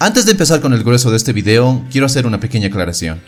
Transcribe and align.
Antes 0.00 0.26
de 0.26 0.30
empezar 0.30 0.60
con 0.60 0.72
el 0.72 0.84
grueso 0.84 1.10
de 1.10 1.16
este 1.16 1.32
video, 1.32 1.84
quiero 1.90 2.06
hacer 2.06 2.24
una 2.24 2.38
pequeña 2.38 2.68
aclaración. 2.68 3.20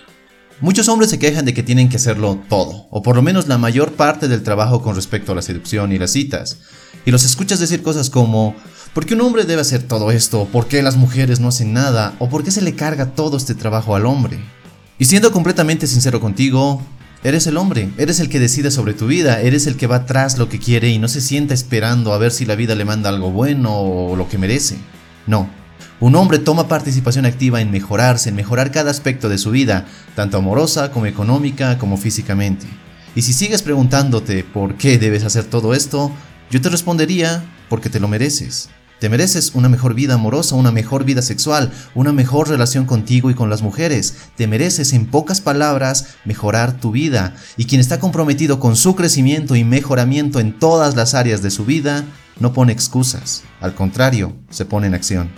Muchos 0.60 0.88
hombres 0.88 1.10
se 1.10 1.18
quejan 1.18 1.44
de 1.44 1.52
que 1.52 1.64
tienen 1.64 1.88
que 1.88 1.96
hacerlo 1.96 2.40
todo, 2.48 2.86
o 2.90 3.02
por 3.02 3.16
lo 3.16 3.22
menos 3.22 3.48
la 3.48 3.58
mayor 3.58 3.94
parte 3.94 4.28
del 4.28 4.44
trabajo 4.44 4.80
con 4.80 4.94
respecto 4.94 5.32
a 5.32 5.34
la 5.34 5.42
seducción 5.42 5.90
y 5.90 5.98
las 5.98 6.12
citas. 6.12 6.58
Y 7.04 7.10
los 7.10 7.24
escuchas 7.24 7.58
decir 7.58 7.82
cosas 7.82 8.08
como, 8.08 8.54
¿por 8.94 9.04
qué 9.04 9.14
un 9.14 9.22
hombre 9.22 9.46
debe 9.46 9.62
hacer 9.62 9.82
todo 9.82 10.12
esto? 10.12 10.44
¿Por 10.44 10.68
qué 10.68 10.80
las 10.80 10.94
mujeres 10.94 11.40
no 11.40 11.48
hacen 11.48 11.72
nada? 11.72 12.14
¿O 12.20 12.28
por 12.28 12.44
qué 12.44 12.52
se 12.52 12.62
le 12.62 12.76
carga 12.76 13.14
todo 13.14 13.36
este 13.36 13.56
trabajo 13.56 13.96
al 13.96 14.06
hombre? 14.06 14.38
Y 14.96 15.06
siendo 15.06 15.32
completamente 15.32 15.88
sincero 15.88 16.20
contigo, 16.20 16.80
eres 17.24 17.48
el 17.48 17.56
hombre, 17.56 17.90
eres 17.98 18.20
el 18.20 18.28
que 18.28 18.38
decide 18.38 18.70
sobre 18.70 18.94
tu 18.94 19.08
vida, 19.08 19.40
eres 19.40 19.66
el 19.66 19.76
que 19.76 19.88
va 19.88 20.06
tras 20.06 20.38
lo 20.38 20.48
que 20.48 20.60
quiere 20.60 20.90
y 20.90 21.00
no 21.00 21.08
se 21.08 21.20
sienta 21.20 21.52
esperando 21.52 22.12
a 22.12 22.18
ver 22.18 22.30
si 22.30 22.44
la 22.44 22.54
vida 22.54 22.76
le 22.76 22.84
manda 22.84 23.08
algo 23.08 23.32
bueno 23.32 23.76
o 23.76 24.14
lo 24.14 24.28
que 24.28 24.38
merece. 24.38 24.76
No, 25.26 25.50
un 26.00 26.16
hombre 26.16 26.38
toma 26.38 26.66
participación 26.66 27.26
activa 27.26 27.60
en 27.60 27.70
mejorarse, 27.70 28.30
en 28.30 28.34
mejorar 28.34 28.72
cada 28.72 28.90
aspecto 28.90 29.28
de 29.28 29.36
su 29.36 29.50
vida, 29.50 29.86
tanto 30.16 30.38
amorosa 30.38 30.90
como 30.90 31.04
económica 31.04 31.76
como 31.76 31.98
físicamente. 31.98 32.66
Y 33.14 33.22
si 33.22 33.34
sigues 33.34 33.60
preguntándote 33.60 34.42
por 34.42 34.76
qué 34.76 34.98
debes 34.98 35.24
hacer 35.24 35.44
todo 35.44 35.74
esto, 35.74 36.10
yo 36.50 36.60
te 36.62 36.70
respondería 36.70 37.44
porque 37.68 37.90
te 37.90 38.00
lo 38.00 38.08
mereces. 38.08 38.70
Te 38.98 39.10
mereces 39.10 39.54
una 39.54 39.68
mejor 39.68 39.94
vida 39.94 40.14
amorosa, 40.14 40.54
una 40.54 40.72
mejor 40.72 41.04
vida 41.04 41.20
sexual, 41.20 41.70
una 41.94 42.12
mejor 42.12 42.48
relación 42.48 42.86
contigo 42.86 43.30
y 43.30 43.34
con 43.34 43.50
las 43.50 43.62
mujeres. 43.62 44.16
Te 44.36 44.46
mereces, 44.46 44.92
en 44.92 45.06
pocas 45.06 45.40
palabras, 45.40 46.16
mejorar 46.24 46.78
tu 46.80 46.92
vida. 46.92 47.34
Y 47.56 47.64
quien 47.64 47.80
está 47.80 47.98
comprometido 47.98 48.58
con 48.58 48.76
su 48.76 48.96
crecimiento 48.96 49.54
y 49.54 49.64
mejoramiento 49.64 50.38
en 50.38 50.58
todas 50.58 50.96
las 50.96 51.14
áreas 51.14 51.42
de 51.42 51.50
su 51.50 51.64
vida, 51.64 52.04
no 52.38 52.52
pone 52.52 52.72
excusas. 52.72 53.42
Al 53.60 53.74
contrario, 53.74 54.34
se 54.50 54.66
pone 54.66 54.86
en 54.86 54.94
acción. 54.94 55.30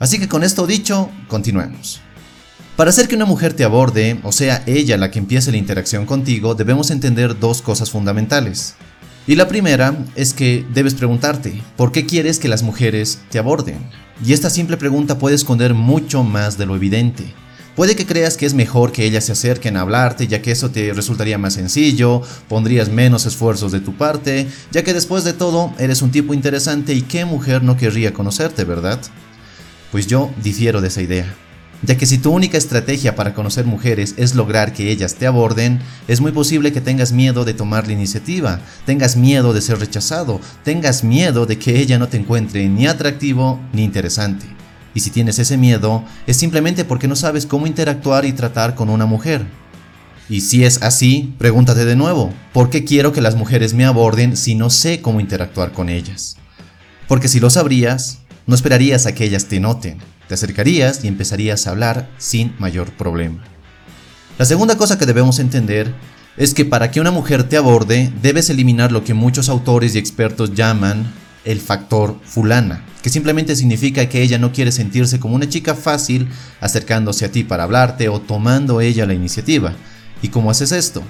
Así 0.00 0.18
que 0.18 0.28
con 0.28 0.42
esto 0.42 0.66
dicho, 0.66 1.10
continuemos. 1.28 2.00
Para 2.74 2.88
hacer 2.88 3.06
que 3.06 3.16
una 3.16 3.26
mujer 3.26 3.52
te 3.52 3.64
aborde, 3.64 4.18
o 4.22 4.32
sea, 4.32 4.64
ella 4.66 4.96
la 4.96 5.10
que 5.10 5.18
empiece 5.18 5.50
la 5.50 5.58
interacción 5.58 6.06
contigo, 6.06 6.54
debemos 6.54 6.90
entender 6.90 7.38
dos 7.38 7.60
cosas 7.60 7.90
fundamentales. 7.90 8.76
Y 9.26 9.34
la 9.34 9.46
primera 9.46 9.94
es 10.16 10.32
que 10.32 10.64
debes 10.72 10.94
preguntarte, 10.94 11.62
¿por 11.76 11.92
qué 11.92 12.06
quieres 12.06 12.38
que 12.38 12.48
las 12.48 12.62
mujeres 12.62 13.20
te 13.28 13.38
aborden? 13.38 13.76
Y 14.24 14.32
esta 14.32 14.48
simple 14.48 14.78
pregunta 14.78 15.18
puede 15.18 15.36
esconder 15.36 15.74
mucho 15.74 16.24
más 16.24 16.56
de 16.56 16.64
lo 16.64 16.76
evidente. 16.76 17.34
Puede 17.76 17.94
que 17.94 18.06
creas 18.06 18.38
que 18.38 18.46
es 18.46 18.54
mejor 18.54 18.92
que 18.92 19.04
ellas 19.04 19.24
se 19.24 19.32
acerquen 19.32 19.76
a 19.76 19.82
hablarte, 19.82 20.26
ya 20.26 20.40
que 20.40 20.50
eso 20.50 20.70
te 20.70 20.94
resultaría 20.94 21.36
más 21.36 21.54
sencillo, 21.54 22.22
pondrías 22.48 22.88
menos 22.88 23.26
esfuerzos 23.26 23.70
de 23.70 23.80
tu 23.80 23.94
parte, 23.94 24.48
ya 24.72 24.82
que 24.82 24.94
después 24.94 25.24
de 25.24 25.34
todo 25.34 25.74
eres 25.78 26.00
un 26.00 26.10
tipo 26.10 26.32
interesante 26.32 26.94
y 26.94 27.02
qué 27.02 27.26
mujer 27.26 27.62
no 27.62 27.76
querría 27.76 28.14
conocerte, 28.14 28.64
¿verdad? 28.64 28.98
Pues 29.92 30.06
yo 30.06 30.30
difiero 30.42 30.80
de 30.80 30.88
esa 30.88 31.02
idea, 31.02 31.34
ya 31.82 31.96
que 31.96 32.06
si 32.06 32.18
tu 32.18 32.30
única 32.30 32.58
estrategia 32.58 33.16
para 33.16 33.32
conocer 33.34 33.64
mujeres 33.64 34.14
es 34.18 34.34
lograr 34.34 34.72
que 34.72 34.90
ellas 34.90 35.14
te 35.14 35.26
aborden, 35.26 35.80
es 36.08 36.20
muy 36.20 36.30
posible 36.30 36.72
que 36.72 36.80
tengas 36.80 37.10
miedo 37.10 37.44
de 37.44 37.54
tomar 37.54 37.86
la 37.86 37.94
iniciativa, 37.94 38.60
tengas 38.84 39.16
miedo 39.16 39.54
de 39.54 39.62
ser 39.62 39.78
rechazado, 39.78 40.40
tengas 40.62 41.02
miedo 41.04 41.46
de 41.46 41.58
que 41.58 41.80
ella 41.80 41.98
no 41.98 42.08
te 42.08 42.18
encuentre 42.18 42.68
ni 42.68 42.86
atractivo 42.86 43.58
ni 43.72 43.82
interesante. 43.82 44.46
Y 44.94 45.00
si 45.00 45.10
tienes 45.10 45.38
ese 45.38 45.56
miedo, 45.56 46.04
es 46.26 46.36
simplemente 46.36 46.84
porque 46.84 47.08
no 47.08 47.16
sabes 47.16 47.46
cómo 47.46 47.66
interactuar 47.66 48.26
y 48.26 48.32
tratar 48.32 48.74
con 48.74 48.90
una 48.90 49.06
mujer. 49.06 49.46
Y 50.28 50.42
si 50.42 50.64
es 50.64 50.82
así, 50.82 51.34
pregúntate 51.38 51.84
de 51.84 51.96
nuevo, 51.96 52.32
¿por 52.52 52.70
qué 52.70 52.84
quiero 52.84 53.12
que 53.12 53.20
las 53.20 53.36
mujeres 53.36 53.72
me 53.72 53.84
aborden 53.84 54.36
si 54.36 54.54
no 54.54 54.70
sé 54.70 55.00
cómo 55.00 55.20
interactuar 55.20 55.72
con 55.72 55.88
ellas? 55.88 56.36
Porque 57.08 57.26
si 57.26 57.40
lo 57.40 57.50
sabrías, 57.50 58.19
no 58.46 58.54
esperarías 58.54 59.06
a 59.06 59.14
que 59.14 59.24
ellas 59.24 59.46
te 59.46 59.60
noten, 59.60 59.98
te 60.28 60.34
acercarías 60.34 61.04
y 61.04 61.08
empezarías 61.08 61.66
a 61.66 61.70
hablar 61.70 62.08
sin 62.18 62.54
mayor 62.58 62.92
problema. 62.92 63.42
La 64.38 64.44
segunda 64.44 64.76
cosa 64.76 64.98
que 64.98 65.06
debemos 65.06 65.38
entender 65.38 65.92
es 66.36 66.54
que 66.54 66.64
para 66.64 66.90
que 66.90 67.00
una 67.00 67.10
mujer 67.10 67.44
te 67.48 67.56
aborde 67.56 68.12
debes 68.22 68.48
eliminar 68.50 68.92
lo 68.92 69.04
que 69.04 69.14
muchos 69.14 69.48
autores 69.48 69.94
y 69.94 69.98
expertos 69.98 70.54
llaman 70.54 71.12
el 71.44 71.60
factor 71.60 72.18
fulana, 72.24 72.84
que 73.02 73.10
simplemente 73.10 73.56
significa 73.56 74.08
que 74.08 74.22
ella 74.22 74.38
no 74.38 74.52
quiere 74.52 74.72
sentirse 74.72 75.18
como 75.18 75.34
una 75.34 75.48
chica 75.48 75.74
fácil 75.74 76.28
acercándose 76.60 77.24
a 77.24 77.32
ti 77.32 77.44
para 77.44 77.64
hablarte 77.64 78.08
o 78.08 78.20
tomando 78.20 78.80
ella 78.80 79.06
la 79.06 79.14
iniciativa. 79.14 79.74
¿Y 80.22 80.28
cómo 80.28 80.50
haces 80.50 80.72
esto? 80.72 81.02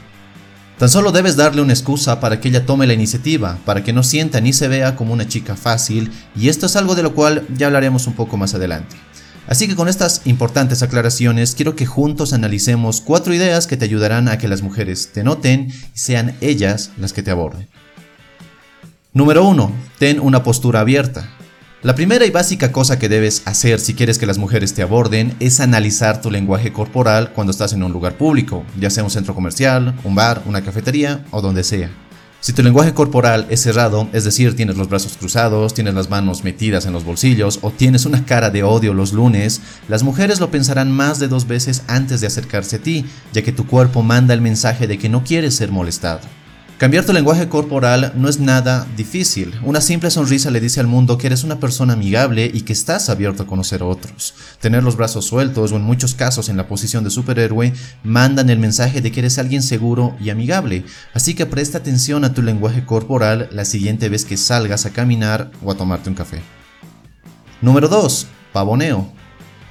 Tan 0.80 0.88
solo 0.88 1.12
debes 1.12 1.36
darle 1.36 1.60
una 1.60 1.74
excusa 1.74 2.20
para 2.20 2.40
que 2.40 2.48
ella 2.48 2.64
tome 2.64 2.86
la 2.86 2.94
iniciativa, 2.94 3.58
para 3.66 3.84
que 3.84 3.92
no 3.92 4.02
sienta 4.02 4.40
ni 4.40 4.54
se 4.54 4.66
vea 4.66 4.96
como 4.96 5.12
una 5.12 5.28
chica 5.28 5.54
fácil, 5.54 6.10
y 6.34 6.48
esto 6.48 6.64
es 6.64 6.74
algo 6.74 6.94
de 6.94 7.02
lo 7.02 7.14
cual 7.14 7.46
ya 7.54 7.66
hablaremos 7.66 8.06
un 8.06 8.14
poco 8.14 8.38
más 8.38 8.54
adelante. 8.54 8.96
Así 9.46 9.68
que 9.68 9.76
con 9.76 9.88
estas 9.88 10.22
importantes 10.24 10.82
aclaraciones 10.82 11.54
quiero 11.54 11.76
que 11.76 11.84
juntos 11.84 12.32
analicemos 12.32 13.02
cuatro 13.02 13.34
ideas 13.34 13.66
que 13.66 13.76
te 13.76 13.84
ayudarán 13.84 14.26
a 14.28 14.38
que 14.38 14.48
las 14.48 14.62
mujeres 14.62 15.12
te 15.12 15.22
noten 15.22 15.70
y 15.70 15.98
sean 15.98 16.34
ellas 16.40 16.92
las 16.96 17.12
que 17.12 17.22
te 17.22 17.30
aborden. 17.30 17.68
Número 19.12 19.44
1. 19.44 19.70
Ten 19.98 20.18
una 20.18 20.42
postura 20.42 20.80
abierta. 20.80 21.28
La 21.82 21.94
primera 21.94 22.26
y 22.26 22.30
básica 22.30 22.72
cosa 22.72 22.98
que 22.98 23.08
debes 23.08 23.40
hacer 23.46 23.80
si 23.80 23.94
quieres 23.94 24.18
que 24.18 24.26
las 24.26 24.36
mujeres 24.36 24.74
te 24.74 24.82
aborden 24.82 25.34
es 25.40 25.60
analizar 25.60 26.20
tu 26.20 26.30
lenguaje 26.30 26.74
corporal 26.74 27.32
cuando 27.32 27.52
estás 27.52 27.72
en 27.72 27.82
un 27.82 27.90
lugar 27.90 28.18
público, 28.18 28.66
ya 28.78 28.90
sea 28.90 29.02
un 29.02 29.08
centro 29.08 29.34
comercial, 29.34 29.98
un 30.04 30.14
bar, 30.14 30.42
una 30.44 30.60
cafetería 30.60 31.24
o 31.30 31.40
donde 31.40 31.64
sea. 31.64 31.88
Si 32.40 32.52
tu 32.52 32.62
lenguaje 32.62 32.92
corporal 32.92 33.46
es 33.48 33.62
cerrado, 33.62 34.10
es 34.12 34.24
decir, 34.24 34.54
tienes 34.54 34.76
los 34.76 34.90
brazos 34.90 35.16
cruzados, 35.16 35.72
tienes 35.72 35.94
las 35.94 36.10
manos 36.10 36.44
metidas 36.44 36.84
en 36.84 36.92
los 36.92 37.04
bolsillos 37.04 37.58
o 37.62 37.70
tienes 37.70 38.04
una 38.04 38.26
cara 38.26 38.50
de 38.50 38.62
odio 38.62 38.92
los 38.92 39.14
lunes, 39.14 39.62
las 39.88 40.02
mujeres 40.02 40.38
lo 40.38 40.50
pensarán 40.50 40.92
más 40.92 41.18
de 41.18 41.28
dos 41.28 41.48
veces 41.48 41.82
antes 41.86 42.20
de 42.20 42.26
acercarse 42.26 42.76
a 42.76 42.82
ti, 42.82 43.06
ya 43.32 43.40
que 43.40 43.52
tu 43.52 43.66
cuerpo 43.66 44.02
manda 44.02 44.34
el 44.34 44.42
mensaje 44.42 44.86
de 44.86 44.98
que 44.98 45.08
no 45.08 45.24
quieres 45.24 45.54
ser 45.54 45.70
molestado. 45.70 46.20
Cambiar 46.80 47.04
tu 47.04 47.12
lenguaje 47.12 47.46
corporal 47.46 48.14
no 48.16 48.26
es 48.26 48.40
nada 48.40 48.86
difícil. 48.96 49.52
Una 49.62 49.82
simple 49.82 50.10
sonrisa 50.10 50.50
le 50.50 50.62
dice 50.62 50.80
al 50.80 50.86
mundo 50.86 51.18
que 51.18 51.26
eres 51.26 51.44
una 51.44 51.60
persona 51.60 51.92
amigable 51.92 52.50
y 52.54 52.62
que 52.62 52.72
estás 52.72 53.10
abierto 53.10 53.42
a 53.42 53.46
conocer 53.46 53.82
a 53.82 53.84
otros. 53.84 54.32
Tener 54.60 54.82
los 54.82 54.96
brazos 54.96 55.26
sueltos 55.26 55.72
o 55.72 55.76
en 55.76 55.82
muchos 55.82 56.14
casos 56.14 56.48
en 56.48 56.56
la 56.56 56.68
posición 56.68 57.04
de 57.04 57.10
superhéroe 57.10 57.74
mandan 58.02 58.48
el 58.48 58.58
mensaje 58.58 59.02
de 59.02 59.12
que 59.12 59.20
eres 59.20 59.38
alguien 59.38 59.62
seguro 59.62 60.16
y 60.22 60.30
amigable. 60.30 60.86
Así 61.12 61.34
que 61.34 61.44
presta 61.44 61.76
atención 61.76 62.24
a 62.24 62.32
tu 62.32 62.40
lenguaje 62.40 62.86
corporal 62.86 63.50
la 63.52 63.66
siguiente 63.66 64.08
vez 64.08 64.24
que 64.24 64.38
salgas 64.38 64.86
a 64.86 64.94
caminar 64.94 65.50
o 65.62 65.70
a 65.70 65.74
tomarte 65.74 66.08
un 66.08 66.16
café. 66.16 66.40
Número 67.60 67.88
2. 67.88 68.26
Pavoneo. 68.54 69.19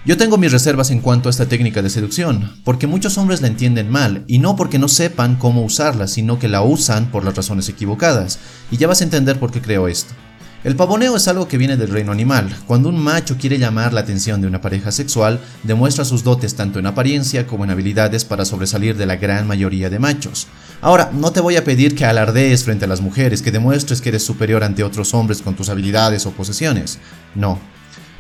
Yo 0.10 0.18
tengo 0.18 0.40
mis 0.40 0.52
reservas 0.52 0.90
en 0.90 1.02
cuanto 1.02 1.30
a 1.30 1.32
esta 1.32 1.46
técnica 1.46 1.84
de 1.84 1.90
seducción, 1.92 2.52
porque 2.64 2.88
muchos 2.88 3.20
hombres 3.20 3.42
la 3.42 3.48
entienden 3.48 3.92
mal, 3.92 4.24
y 4.26 4.40
no 4.40 4.56
porque 4.56 4.80
no 4.80 4.88
sepan 4.88 5.36
cómo 5.36 5.62
usarla, 5.62 6.08
sino 6.08 6.40
que 6.40 6.48
la 6.48 6.64
usan 6.64 7.12
por 7.12 7.24
las 7.24 7.36
razones 7.36 7.70
equivocadas, 7.70 8.40
y 8.72 8.78
ya 8.78 8.88
vas 8.88 9.02
a 9.02 9.04
entender 9.04 9.38
por 9.38 9.52
qué 9.52 9.62
creo 9.62 9.88
esto. 9.88 10.16
El 10.64 10.76
pavoneo 10.76 11.16
es 11.16 11.28
algo 11.28 11.48
que 11.48 11.60
viene 11.60 11.78
del 11.78 11.92
reino 11.92 12.12
animal. 12.12 12.50
Cuando 12.66 12.90
un 12.90 12.98
macho 12.98 13.38
quiere 13.38 13.60
llamar 13.60 13.94
la 13.94 14.02
atención 14.02 14.42
de 14.42 14.48
una 14.48 14.62
pareja 14.62 14.92
sexual, 14.92 15.40
demuestra 15.62 16.04
sus 16.04 16.24
dotes 16.24 16.56
tanto 16.56 16.80
en 16.80 16.88
apariencia 16.88 17.46
como 17.46 17.64
en 17.64 17.70
habilidades 17.70 18.26
para 18.26 18.46
sobresalir 18.46 18.98
de 18.98 19.06
la 19.06 19.18
gran 19.18 19.46
mayoría 19.46 19.92
de 19.92 20.00
machos. 20.00 20.48
Ahora, 20.82 21.12
no 21.14 21.32
te 21.32 21.40
voy 21.40 21.56
a 21.56 21.64
pedir 21.64 21.94
que 21.94 22.06
alardees 22.06 22.64
frente 22.64 22.86
a 22.86 22.88
las 22.88 23.02
mujeres, 23.02 23.44
que 23.44 23.52
demuestres 23.52 24.02
que 24.02 24.10
eres 24.10 24.24
superior 24.24 24.64
ante 24.64 24.84
otros 24.84 25.14
hombres 25.14 25.44
con 25.44 25.54
tus 25.54 25.70
habilidades 25.70 26.26
o 26.26 26.32
posesiones. 26.32 26.98
No, 27.36 27.60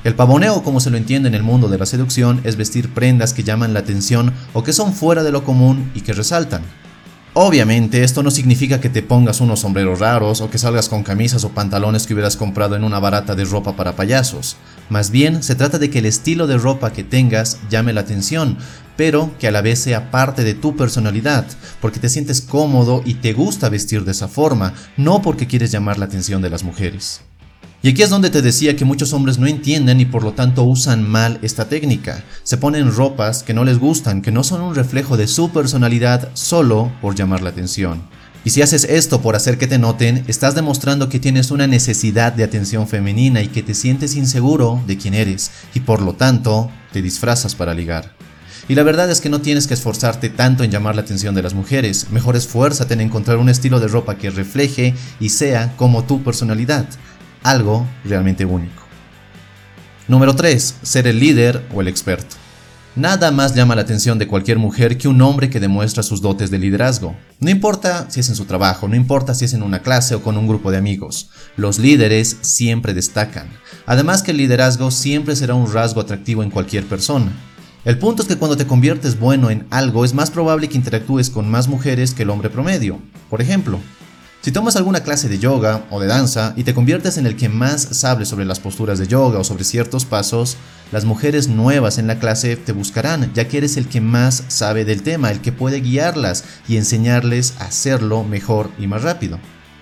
el 0.03 0.15
pavoneo, 0.15 0.63
como 0.63 0.79
se 0.79 0.89
lo 0.89 0.97
entiende 0.97 1.27
en 1.27 1.35
el 1.35 1.43
mundo 1.43 1.67
de 1.67 1.77
la 1.77 1.85
seducción, 1.85 2.39
es 2.45 2.55
vestir 2.55 2.93
prendas 2.93 3.33
que 3.33 3.43
llaman 3.43 3.73
la 3.73 3.81
atención 3.81 4.33
o 4.53 4.63
que 4.63 4.71
son 4.71 4.93
fuera 4.93 5.23
de 5.23 5.31
lo 5.31 5.43
común 5.43 5.91
y 5.93 6.01
que 6.01 6.13
resaltan. 6.13 6.61
Obviamente, 7.33 8.03
esto 8.03 8.23
no 8.23 8.31
significa 8.31 8.81
que 8.81 8.89
te 8.89 9.03
pongas 9.03 9.39
unos 9.39 9.59
sombreros 9.59 9.99
raros 9.99 10.41
o 10.41 10.49
que 10.49 10.57
salgas 10.57 10.89
con 10.89 11.03
camisas 11.03 11.43
o 11.43 11.49
pantalones 11.49 12.07
que 12.07 12.13
hubieras 12.13 12.37
comprado 12.37 12.75
en 12.75 12.83
una 12.83 12.99
barata 12.99 13.35
de 13.35 13.45
ropa 13.45 13.75
para 13.75 13.95
payasos. 13.95 14.55
Más 14.89 15.11
bien, 15.11 15.43
se 15.43 15.55
trata 15.55 15.77
de 15.77 15.89
que 15.89 15.99
el 15.99 16.05
estilo 16.05 16.47
de 16.47 16.57
ropa 16.57 16.91
que 16.91 17.03
tengas 17.03 17.59
llame 17.69 17.93
la 17.93 18.01
atención, 18.01 18.57
pero 18.97 19.31
que 19.37 19.47
a 19.47 19.51
la 19.51 19.61
vez 19.61 19.79
sea 19.79 20.11
parte 20.11 20.43
de 20.43 20.55
tu 20.55 20.75
personalidad, 20.75 21.45
porque 21.81 21.99
te 21.99 22.09
sientes 22.09 22.41
cómodo 22.41 23.03
y 23.05 23.15
te 23.15 23.33
gusta 23.33 23.69
vestir 23.69 24.05
de 24.05 24.11
esa 24.11 24.27
forma, 24.27 24.73
no 24.97 25.21
porque 25.21 25.45
quieres 25.45 25.71
llamar 25.71 25.99
la 25.99 26.05
atención 26.05 26.41
de 26.41 26.49
las 26.49 26.63
mujeres. 26.63 27.21
Y 27.81 27.89
aquí 27.89 28.01
es 28.01 28.09
donde 28.09 28.29
te 28.29 28.41
decía 28.41 28.75
que 28.75 28.83
muchos 28.83 29.13
hombres 29.13 29.37
no 29.37 29.47
entienden 29.47 30.01
y 30.01 30.05
por 30.05 30.21
lo 30.21 30.33
tanto 30.33 30.63
usan 30.63 31.07
mal 31.07 31.39
esta 31.41 31.69
técnica. 31.69 32.25
Se 32.43 32.57
ponen 32.57 32.93
ropas 32.93 33.41
que 33.41 33.53
no 33.53 33.63
les 33.63 33.79
gustan, 33.79 34.21
que 34.21 34.33
no 34.33 34.43
son 34.43 34.61
un 34.61 34.75
reflejo 34.75 35.15
de 35.15 35.27
su 35.27 35.51
personalidad 35.51 36.27
solo 36.33 36.91
por 37.01 37.15
llamar 37.15 37.41
la 37.41 37.51
atención. 37.51 38.01
Y 38.43 38.49
si 38.49 38.61
haces 38.61 38.83
esto 38.83 39.21
por 39.21 39.37
hacer 39.37 39.57
que 39.57 39.67
te 39.67 39.77
noten, 39.77 40.25
estás 40.27 40.55
demostrando 40.55 41.07
que 41.07 41.19
tienes 41.19 41.51
una 41.51 41.67
necesidad 41.67 42.33
de 42.33 42.43
atención 42.43 42.85
femenina 42.85 43.41
y 43.41 43.47
que 43.47 43.63
te 43.63 43.73
sientes 43.73 44.17
inseguro 44.17 44.81
de 44.85 44.97
quién 44.97 45.13
eres 45.13 45.49
y 45.73 45.79
por 45.79 46.01
lo 46.01 46.13
tanto 46.13 46.69
te 46.91 47.01
disfrazas 47.01 47.55
para 47.55 47.73
ligar. 47.73 48.13
Y 48.67 48.75
la 48.75 48.83
verdad 48.83 49.09
es 49.09 49.21
que 49.21 49.29
no 49.29 49.39
tienes 49.39 49.67
que 49.67 49.73
esforzarte 49.73 50.29
tanto 50.29 50.63
en 50.63 50.71
llamar 50.71 50.95
la 50.95 51.01
atención 51.01 51.33
de 51.33 51.41
las 51.41 51.53
mujeres, 51.53 52.07
mejor 52.11 52.35
esfuérzate 52.35 52.93
en 52.93 53.01
encontrar 53.01 53.37
un 53.37 53.49
estilo 53.49 53.79
de 53.79 53.87
ropa 53.87 54.15
que 54.15 54.29
refleje 54.29 54.93
y 55.19 55.29
sea 55.29 55.73
como 55.77 56.03
tu 56.03 56.21
personalidad 56.23 56.85
algo 57.43 57.87
realmente 58.03 58.45
único. 58.45 58.83
Número 60.07 60.35
3. 60.35 60.75
Ser 60.81 61.07
el 61.07 61.19
líder 61.19 61.63
o 61.73 61.81
el 61.81 61.87
experto. 61.87 62.35
Nada 62.95 63.31
más 63.31 63.53
llama 63.53 63.75
la 63.75 63.83
atención 63.83 64.17
de 64.17 64.27
cualquier 64.27 64.57
mujer 64.57 64.97
que 64.97 65.07
un 65.07 65.21
hombre 65.21 65.49
que 65.49 65.59
demuestra 65.59 66.01
sus 66.01 66.21
dotes 66.21 66.49
de 66.49 66.57
liderazgo. 66.57 67.15
No 67.39 67.49
importa 67.49 68.09
si 68.09 68.19
es 68.19 68.29
en 68.29 68.35
su 68.35 68.45
trabajo, 68.45 68.87
no 68.87 68.95
importa 68.95 69.35
si 69.35 69.45
es 69.45 69.53
en 69.53 69.61
una 69.61 69.83
clase 69.83 70.15
o 70.15 70.23
con 70.23 70.35
un 70.37 70.47
grupo 70.47 70.71
de 70.71 70.77
amigos. 70.77 71.29
Los 71.55 71.77
líderes 71.77 72.37
siempre 72.41 72.93
destacan. 72.95 73.47
Además 73.85 74.23
que 74.23 74.31
el 74.31 74.37
liderazgo 74.37 74.89
siempre 74.89 75.35
será 75.35 75.53
un 75.53 75.71
rasgo 75.71 76.01
atractivo 76.01 76.41
en 76.41 76.49
cualquier 76.49 76.85
persona. 76.85 77.31
El 77.85 77.99
punto 77.99 78.23
es 78.23 78.27
que 78.27 78.35
cuando 78.35 78.57
te 78.57 78.67
conviertes 78.67 79.19
bueno 79.19 79.49
en 79.51 79.65
algo 79.69 80.03
es 80.03 80.13
más 80.13 80.31
probable 80.31 80.67
que 80.67 80.77
interactúes 80.77 81.29
con 81.29 81.49
más 81.49 81.67
mujeres 81.67 82.13
que 82.13 82.23
el 82.23 82.31
hombre 82.31 82.49
promedio. 82.49 82.99
Por 83.29 83.41
ejemplo, 83.41 83.79
si 84.41 84.53
tomas 84.53 84.77
alguna 84.77 85.03
clase 85.03 85.27
de 85.27 85.37
yoga 85.37 85.85
o 85.89 85.99
de 85.99 86.07
danza 86.07 86.53
y 86.55 86.63
te 86.63 86.73
conviertes 86.73 87.17
en 87.17 87.25
el 87.25 87.35
que 87.35 87.49
más 87.49 87.81
sabe 87.81 88.25
sobre 88.25 88.45
las 88.45 88.61
posturas 88.61 88.97
de 88.97 89.05
yoga 89.05 89.37
o 89.37 89.43
sobre 89.43 89.65
ciertos 89.65 90.05
pasos, 90.05 90.55
las 90.93 91.03
mujeres 91.03 91.49
nuevas 91.49 91.97
en 91.97 92.07
la 92.07 92.19
clase 92.19 92.55
te 92.55 92.71
buscarán, 92.71 93.33
ya 93.33 93.49
que 93.49 93.57
eres 93.57 93.75
el 93.75 93.89
que 93.89 93.99
más 93.99 94.45
sabe 94.47 94.85
del 94.85 95.03
tema, 95.03 95.29
el 95.29 95.41
que 95.41 95.51
puede 95.51 95.81
guiarlas 95.81 96.45
y 96.69 96.77
enseñarles 96.77 97.55
a 97.59 97.65
hacerlo 97.65 98.23
mejor 98.23 98.71
y 98.79 98.87
más 98.87 99.03
rápido. 99.03 99.39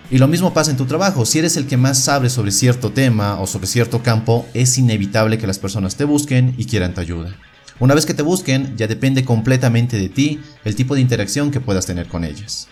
Y 0.10 0.18
lo 0.18 0.28
mismo 0.28 0.54
pasa 0.54 0.72
en 0.72 0.78
tu 0.78 0.86
trabajo, 0.86 1.28
si 1.28 1.38
eres 1.38 1.56
el 1.56 1.68
que 1.68 1.78
más 1.78 2.00
sabe 2.00 2.32
sobre 2.32 2.52
cierto 2.52 2.92
tema 2.92 3.40
o 3.40 3.46
sobre 3.46 3.68
cierto 3.68 4.02
campo, 4.02 4.48
es 4.56 4.76
inevitable 4.80 5.38
que 5.38 5.46
las 5.46 5.60
personas 5.60 5.98
te 5.98 6.04
busquen 6.04 6.56
y 6.58 6.66
quieran 6.66 6.96
tu 6.96 7.02
ayuda. 7.02 7.36
Una 7.80 7.94
vez 7.94 8.08
que 8.08 8.16
te 8.16 8.24
busquen, 8.24 8.76
ya 8.76 8.88
depende 8.88 9.24
completamente 9.24 10.00
de 10.00 10.10
ti 10.10 10.40
el 10.66 10.76
tipo 10.76 10.96
de 10.96 11.02
interacción 11.02 11.52
que 11.52 11.60
puedas 11.60 11.86
tener 11.86 12.08
con 12.08 12.24
ellas. 12.24 12.70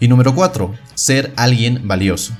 Y 0.00 0.08
número 0.08 0.34
4. 0.34 0.74
Ser 0.94 1.32
alguien 1.36 1.86
valioso. 1.86 2.36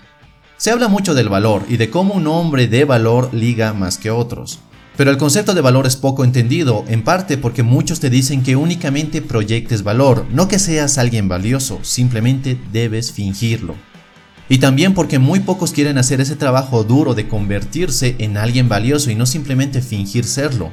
Se 0.56 0.70
habla 0.70 0.88
mucho 0.88 1.14
del 1.14 1.28
valor 1.28 1.64
y 1.68 1.76
de 1.76 1.90
cómo 1.90 2.14
un 2.14 2.26
hombre 2.26 2.68
de 2.68 2.84
valor 2.84 3.32
liga 3.32 3.72
más 3.72 3.98
que 3.98 4.10
otros. 4.10 4.60
Pero 4.96 5.10
el 5.10 5.16
concepto 5.16 5.54
de 5.54 5.60
valor 5.60 5.86
es 5.86 5.96
poco 5.96 6.24
entendido, 6.24 6.84
en 6.86 7.02
parte 7.02 7.36
porque 7.36 7.64
muchos 7.64 7.98
te 7.98 8.10
dicen 8.10 8.44
que 8.44 8.54
únicamente 8.54 9.22
proyectes 9.22 9.82
valor, 9.82 10.24
no 10.30 10.46
que 10.46 10.60
seas 10.60 10.98
alguien 10.98 11.28
valioso, 11.28 11.80
simplemente 11.82 12.60
debes 12.72 13.10
fingirlo. 13.10 13.74
Y 14.48 14.58
también 14.58 14.94
porque 14.94 15.18
muy 15.18 15.40
pocos 15.40 15.72
quieren 15.72 15.98
hacer 15.98 16.20
ese 16.20 16.36
trabajo 16.36 16.84
duro 16.84 17.14
de 17.14 17.26
convertirse 17.26 18.14
en 18.18 18.36
alguien 18.36 18.68
valioso 18.68 19.10
y 19.10 19.16
no 19.16 19.26
simplemente 19.26 19.82
fingir 19.82 20.24
serlo. 20.24 20.70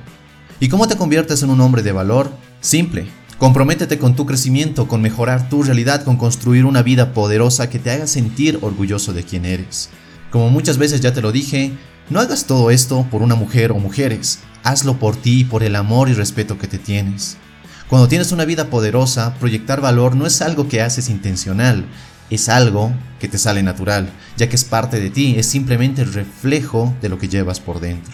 ¿Y 0.60 0.69
cómo 0.69 0.88
te 0.88 0.98
conviertes 0.98 1.42
en 1.42 1.50
un 1.50 1.62
hombre 1.62 1.81
de 1.81 1.92
valor? 1.92 2.31
Simple, 2.60 3.07
Comprométete 3.42 3.98
con 3.98 4.16
tu 4.16 4.28
crecimiento, 4.28 4.88
con 4.88 5.02
mejorar 5.02 5.50
tu 5.50 5.64
realidad, 5.64 6.04
con 6.04 6.16
construir 6.16 6.64
una 6.64 6.84
vida 6.84 7.12
poderosa 7.12 7.72
que 7.72 7.80
te 7.80 7.90
haga 7.90 8.06
sentir 8.06 8.60
orgulloso 8.62 9.14
de 9.14 9.24
quien 9.24 9.46
eres. 9.46 9.90
Como 10.30 10.52
muchas 10.52 10.78
veces 10.78 11.02
ya 11.02 11.12
te 11.12 11.24
lo 11.24 11.32
dije, 11.32 11.72
no 12.12 12.20
hagas 12.20 12.46
todo 12.46 12.70
esto 12.70 13.08
por 13.10 13.24
una 13.24 13.34
mujer 13.34 13.72
o 13.72 13.80
mujeres, 13.80 14.42
hazlo 14.62 15.00
por 15.00 15.16
ti 15.16 15.40
y 15.40 15.44
por 15.44 15.64
el 15.64 15.76
amor 15.76 16.08
y 16.08 16.14
respeto 16.14 16.60
que 16.60 16.68
te 16.68 16.78
tienes. 16.78 17.38
Cuando 17.90 18.08
tienes 18.08 18.32
una 18.32 18.46
vida 18.46 18.70
poderosa, 18.70 19.34
proyectar 19.40 19.82
valor 19.82 20.16
no 20.16 20.28
es 20.28 20.40
algo 20.44 20.68
que 20.68 20.84
haces 20.84 21.10
intencional, 21.10 21.86
es 22.30 22.48
algo 22.48 22.94
que 23.20 23.28
te 23.28 23.40
sale 23.40 23.64
natural, 23.64 24.12
ya 24.38 24.50
que 24.50 24.56
es 24.56 24.66
parte 24.66 25.00
de 25.00 25.10
ti, 25.10 25.34
es 25.40 25.48
simplemente 25.48 26.04
el 26.04 26.14
reflejo 26.14 26.94
de 27.02 27.10
lo 27.10 27.18
que 27.18 27.28
llevas 27.28 27.60
por 27.60 27.80
dentro. 27.80 28.14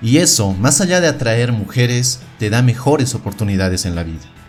Y 0.00 0.18
eso, 0.18 0.52
más 0.52 0.80
allá 0.80 1.00
de 1.00 1.08
atraer 1.08 1.50
mujeres, 1.50 2.20
te 2.38 2.50
da 2.50 2.62
mejores 2.62 3.16
oportunidades 3.16 3.84
en 3.84 3.96
la 3.96 4.04
vida. 4.04 4.39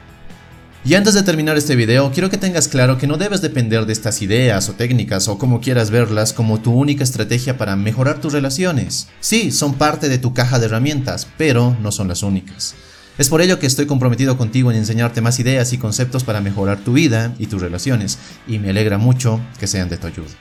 Y 0.83 0.95
antes 0.95 1.13
de 1.13 1.21
terminar 1.21 1.57
este 1.57 1.75
video, 1.75 2.11
quiero 2.11 2.31
que 2.31 2.39
tengas 2.39 2.67
claro 2.67 2.97
que 2.97 3.05
no 3.05 3.17
debes 3.17 3.39
depender 3.39 3.85
de 3.85 3.93
estas 3.93 4.23
ideas 4.23 4.67
o 4.67 4.73
técnicas 4.73 5.27
o 5.27 5.37
como 5.37 5.61
quieras 5.61 5.91
verlas 5.91 6.33
como 6.33 6.59
tu 6.59 6.73
única 6.73 7.03
estrategia 7.03 7.55
para 7.55 7.75
mejorar 7.75 8.19
tus 8.19 8.33
relaciones. 8.33 9.07
Sí, 9.19 9.51
son 9.51 9.75
parte 9.75 10.09
de 10.09 10.17
tu 10.17 10.33
caja 10.33 10.57
de 10.57 10.65
herramientas, 10.65 11.27
pero 11.37 11.77
no 11.83 11.91
son 11.91 12.07
las 12.07 12.23
únicas. 12.23 12.73
Es 13.19 13.29
por 13.29 13.43
ello 13.43 13.59
que 13.59 13.67
estoy 13.67 13.85
comprometido 13.85 14.39
contigo 14.39 14.71
en 14.71 14.77
enseñarte 14.77 15.21
más 15.21 15.39
ideas 15.39 15.71
y 15.71 15.77
conceptos 15.77 16.23
para 16.23 16.41
mejorar 16.41 16.79
tu 16.79 16.93
vida 16.93 17.35
y 17.37 17.45
tus 17.45 17.61
relaciones, 17.61 18.17
y 18.47 18.57
me 18.57 18.71
alegra 18.71 18.97
mucho 18.97 19.39
que 19.59 19.67
sean 19.67 19.87
de 19.87 19.97
tu 19.97 20.07
ayuda. 20.07 20.31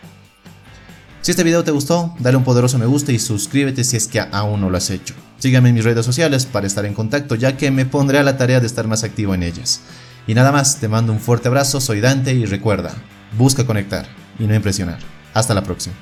Si 1.21 1.33
este 1.33 1.45
video 1.45 1.65
te 1.65 1.71
gustó, 1.71 2.15
dale 2.19 2.39
un 2.39 2.45
poderoso 2.45 2.79
me 2.79 2.87
gusta 2.87 3.13
y 3.13 3.19
suscríbete 3.19 3.85
si 3.85 3.99
es 3.99 4.07
que 4.07 4.21
aún 4.21 4.63
no 4.63 4.71
lo 4.71 4.79
has 4.79 4.89
hecho. 4.89 5.13
Sígueme 5.39 5.69
en 5.69 5.75
mis 5.75 5.85
redes 5.85 6.07
sociales 6.07 6.47
para 6.47 6.67
estar 6.67 6.87
en 6.87 6.95
contacto, 6.95 7.35
ya 7.35 7.59
que 7.59 7.71
me 7.71 7.85
pondré 7.85 8.19
a 8.19 8.23
la 8.23 8.39
tarea 8.39 8.61
de 8.61 8.67
estar 8.67 8.87
más 8.89 9.05
activo 9.05 9.35
en 9.35 9.43
ellas. 9.43 9.83
Y 10.27 10.35
nada 10.35 10.53
más, 10.53 10.79
te 10.81 10.89
mando 10.89 11.13
un 11.13 11.21
fuerte 11.21 11.49
abrazo, 11.49 11.81
soy 11.81 12.01
Dante 12.01 12.35
y 12.35 12.47
recuerda, 12.47 12.95
busca 13.37 13.67
conectar 13.67 14.07
y 14.39 14.47
no 14.47 14.55
impresionar. 14.55 14.99
Hasta 15.35 15.55
la 15.55 15.63
próxima. 15.63 15.95